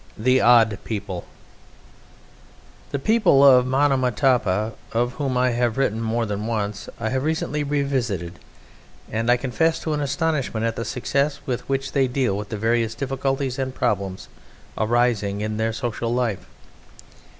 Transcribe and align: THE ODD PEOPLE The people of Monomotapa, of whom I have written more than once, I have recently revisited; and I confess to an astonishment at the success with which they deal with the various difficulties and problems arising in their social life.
THE 0.17 0.41
ODD 0.41 0.79
PEOPLE 0.83 1.25
The 2.89 2.97
people 2.97 3.45
of 3.45 3.67
Monomotapa, 3.67 4.73
of 4.93 5.13
whom 5.21 5.37
I 5.37 5.51
have 5.51 5.77
written 5.77 6.01
more 6.01 6.25
than 6.25 6.47
once, 6.47 6.89
I 6.99 7.09
have 7.09 7.23
recently 7.23 7.63
revisited; 7.63 8.39
and 9.11 9.29
I 9.29 9.37
confess 9.37 9.77
to 9.81 9.93
an 9.93 10.01
astonishment 10.01 10.65
at 10.65 10.75
the 10.75 10.85
success 10.85 11.41
with 11.45 11.69
which 11.69 11.91
they 11.91 12.07
deal 12.07 12.35
with 12.35 12.49
the 12.49 12.57
various 12.57 12.95
difficulties 12.95 13.59
and 13.59 13.75
problems 13.75 14.27
arising 14.75 15.41
in 15.41 15.57
their 15.57 15.71
social 15.71 16.11
life. 16.11 16.47